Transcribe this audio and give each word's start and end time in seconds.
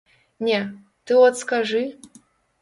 Не, 0.47 0.61
ты 1.05 1.19
от 1.27 1.37
скажы? 1.43 1.85